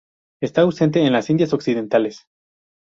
Está 0.41 0.61
ausente 0.63 0.97
de 0.97 1.11
las 1.11 1.29
Indias 1.29 1.53
Occidentales. 1.53 2.25